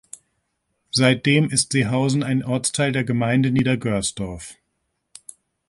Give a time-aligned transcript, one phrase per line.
[0.89, 4.55] Seitdem ist Seehausen ein Ortsteil der Gemeinde Niedergörsdorf.